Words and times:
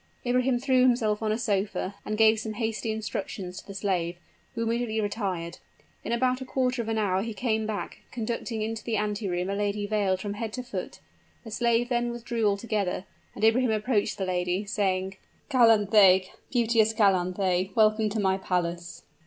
Ibrahim 0.25 0.57
threw 0.57 0.81
himself 0.81 1.21
on 1.21 1.31
a 1.31 1.37
sofa, 1.37 1.93
and 2.03 2.17
gave 2.17 2.39
some 2.39 2.53
hasty 2.53 2.91
instructions 2.91 3.61
to 3.61 3.67
the 3.67 3.75
slave, 3.75 4.17
who 4.55 4.63
immediately 4.63 4.99
retired. 4.99 5.59
In 6.03 6.11
about 6.11 6.41
a 6.41 6.43
quarter 6.45 6.81
of 6.81 6.89
an 6.89 6.97
hour 6.97 7.21
he 7.21 7.35
came 7.35 7.67
back, 7.67 7.99
conducting 8.11 8.63
into 8.63 8.83
the 8.83 8.97
anteroom 8.97 9.47
a 9.47 9.53
lady 9.53 9.85
veiled 9.85 10.19
from 10.19 10.33
head 10.33 10.53
to 10.53 10.63
foot. 10.63 11.01
The 11.43 11.51
slave 11.51 11.89
then 11.89 12.09
withdrew 12.09 12.47
altogether; 12.47 13.05
and 13.35 13.43
Ibrahim 13.43 13.69
approached 13.69 14.17
the 14.17 14.25
lady, 14.25 14.65
saying, 14.65 15.17
"Calanthe 15.51 16.25
beauteous 16.51 16.93
Calanthe! 16.93 17.69
welcome 17.75 18.09
to 18.09 18.19
my 18.19 18.39
palace." 18.39 19.03